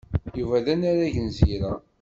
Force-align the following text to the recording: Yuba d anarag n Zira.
Yuba 0.39 0.65
d 0.65 0.67
anarag 0.73 1.15
n 1.19 1.27
Zira. 1.37 1.73